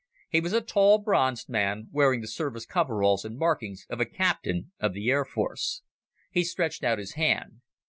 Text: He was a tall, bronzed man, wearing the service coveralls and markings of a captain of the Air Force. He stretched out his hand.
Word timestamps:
He 0.29 0.39
was 0.41 0.51
a 0.53 0.61
tall, 0.61 0.97
bronzed 0.97 1.47
man, 1.47 1.87
wearing 1.91 2.21
the 2.21 2.27
service 2.27 2.65
coveralls 2.65 3.23
and 3.23 3.37
markings 3.37 3.85
of 3.87 3.99
a 3.99 4.05
captain 4.05 4.71
of 4.79 4.93
the 4.93 5.11
Air 5.11 5.23
Force. 5.25 5.83
He 6.31 6.43
stretched 6.43 6.83
out 6.83 6.97
his 6.97 7.13
hand. 7.13 7.61